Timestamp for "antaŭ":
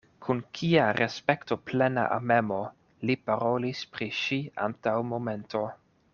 4.69-4.97